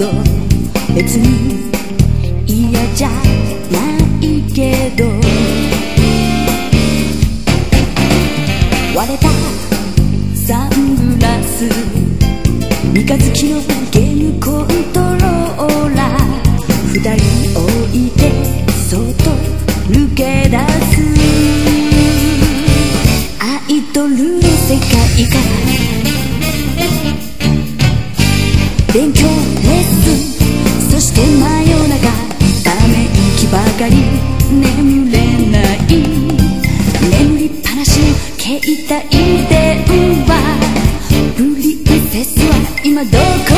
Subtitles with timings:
[0.00, 0.06] べ
[0.94, 1.70] 別に
[2.46, 3.08] 嫌じゃ
[3.70, 3.76] な
[4.22, 5.04] いけど。
[8.96, 9.28] 割れた
[10.34, 11.68] サングラス
[12.92, 13.60] 三日月の
[13.90, 16.20] ゲームコントローラー。
[16.92, 17.10] 二人
[17.60, 18.32] 置いて
[18.88, 19.04] 外
[19.90, 20.56] 抜け出
[21.14, 21.19] す。
[28.92, 30.10] 勉強レッス
[30.88, 32.00] ンそして真夜中
[32.64, 33.94] ため息ばかり
[34.50, 35.16] 眠れ
[35.48, 35.78] ない
[37.08, 38.68] 眠りっぱなしの携帯
[39.46, 40.30] 電話
[41.36, 42.52] プリンセスは
[42.84, 43.49] 今どこ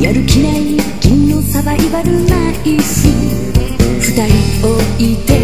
[0.00, 3.06] やる気ない銀のサバイバルナイス
[4.00, 5.43] 二人置いて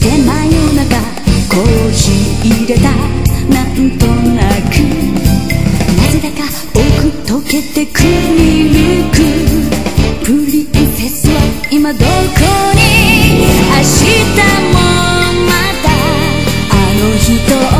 [0.00, 0.96] て真夜中
[1.48, 2.90] コーヒー入れた
[3.52, 4.80] なんとなく
[5.96, 6.80] なぜだか奥
[7.26, 9.16] 溶けてくミルク
[10.24, 11.36] プリンセスは
[11.70, 12.04] 今どこ
[12.74, 14.30] に明日
[14.72, 14.89] も
[17.30, 17.79] 人を